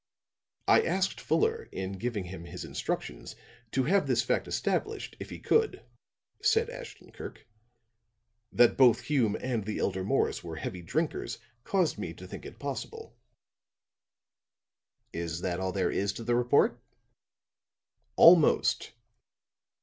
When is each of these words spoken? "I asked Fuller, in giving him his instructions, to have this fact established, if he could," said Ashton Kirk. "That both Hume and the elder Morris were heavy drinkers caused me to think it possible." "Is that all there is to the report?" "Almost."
"I 0.67 0.81
asked 0.81 1.21
Fuller, 1.21 1.69
in 1.71 1.91
giving 1.91 2.23
him 2.23 2.45
his 2.45 2.65
instructions, 2.65 3.35
to 3.71 3.83
have 3.83 4.07
this 4.07 4.23
fact 4.23 4.47
established, 4.47 5.15
if 5.19 5.29
he 5.29 5.37
could," 5.37 5.85
said 6.41 6.71
Ashton 6.71 7.11
Kirk. 7.11 7.45
"That 8.51 8.77
both 8.77 9.01
Hume 9.01 9.37
and 9.39 9.63
the 9.63 9.77
elder 9.77 10.03
Morris 10.03 10.43
were 10.43 10.55
heavy 10.55 10.81
drinkers 10.81 11.37
caused 11.63 11.99
me 11.99 12.15
to 12.15 12.25
think 12.25 12.47
it 12.47 12.57
possible." 12.57 13.15
"Is 15.13 15.41
that 15.41 15.59
all 15.59 15.71
there 15.71 15.91
is 15.91 16.13
to 16.13 16.23
the 16.23 16.33
report?" 16.33 16.81
"Almost." 18.15 18.93